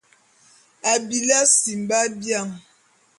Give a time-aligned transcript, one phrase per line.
[0.93, 2.49] Abili asimba bian.